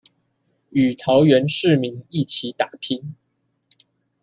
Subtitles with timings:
[0.71, 3.13] 與桃園市民一起打拼